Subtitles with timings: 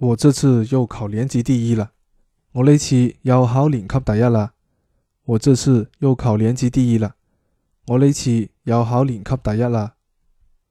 [0.00, 1.90] 我这次又考年级第一了。
[2.52, 4.54] 我呢次又考年级第一啦。
[5.26, 7.16] 我这次又考年级第一了。
[7.86, 9.96] 我呢次又考年级第一啦。